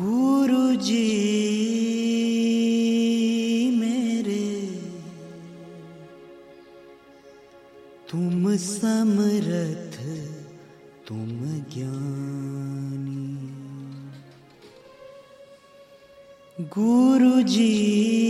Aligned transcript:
गुरु 0.00 0.64
जी 0.76 1.04
मेरे 3.80 4.42
तुम 8.10 8.56
समरथ 8.56 9.96
तुम 11.08 11.28
ज्ञानी। 11.74 13.24
गुरु 16.76 17.42
जी 17.42 18.25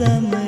zaman 0.00 0.39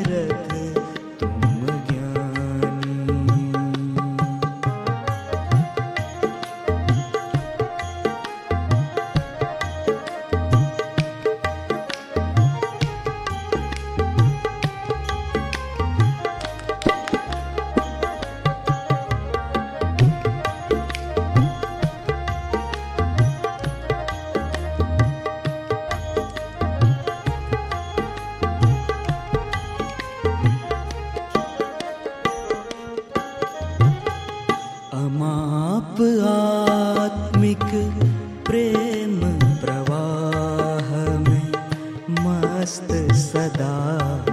सदा 43.32 44.31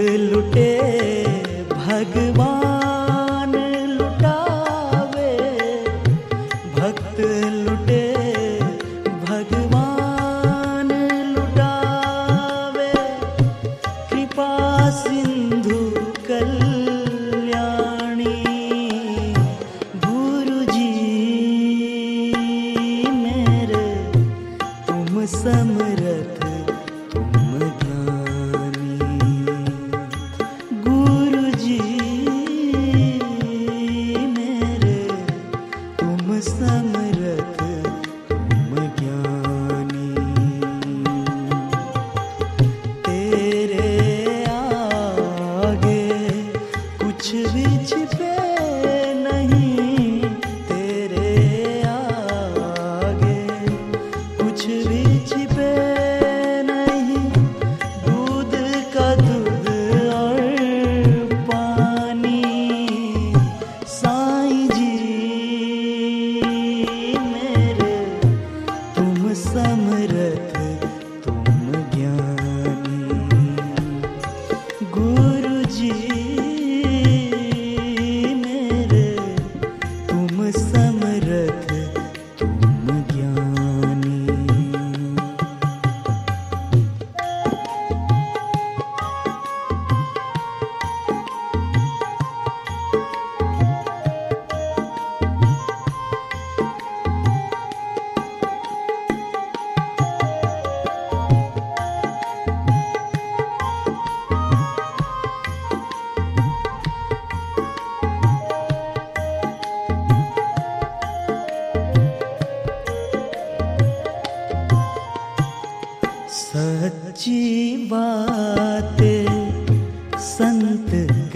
लुटे 0.00 0.70
भगवान 1.72 2.75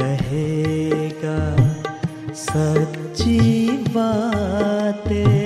कहेगा 0.00 1.38
सच्ची 2.34 3.38
बातें। 3.94 5.39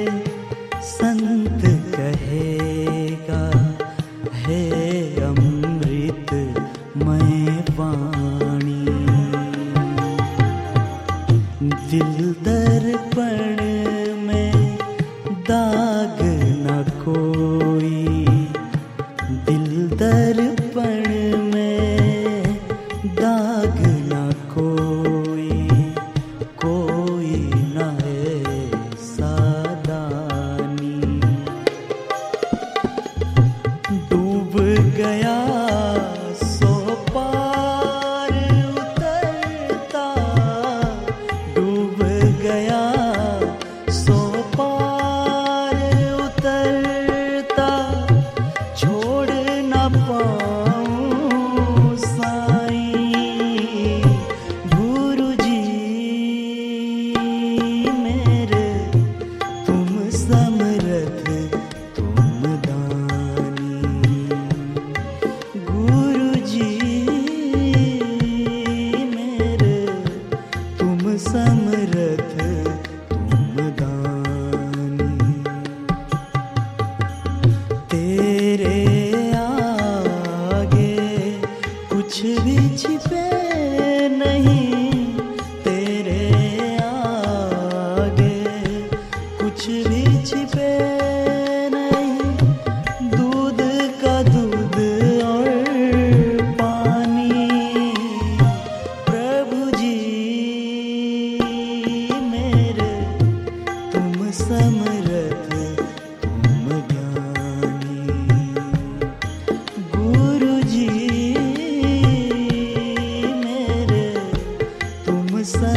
गया 34.94 35.33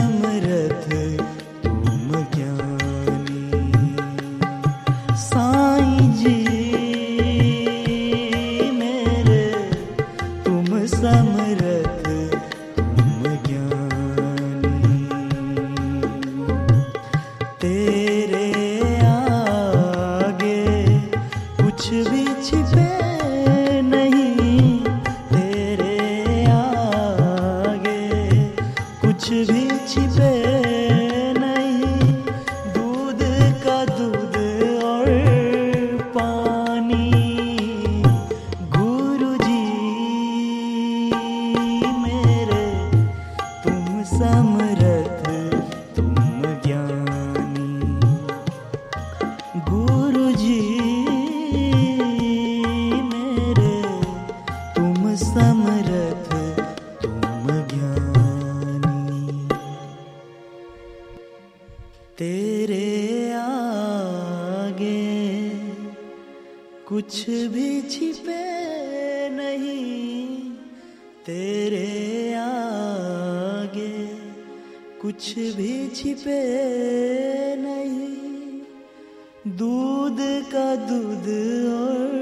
समरथ 0.08 1.37
तेरे 62.18 63.32
आगे 63.32 65.02
कुछ 66.88 67.14
भी 67.54 67.82
छिपे 67.82 68.46
नहीं, 69.30 70.52
तेरे 71.26 71.92
आगे 72.34 73.94
कुछ 75.02 75.34
भी 75.58 75.76
छिपे 75.96 76.42
नहीं। 77.56 78.10
दूध 79.58 80.18
का 80.52 80.70
दूध 80.88 81.28
और 81.74 82.17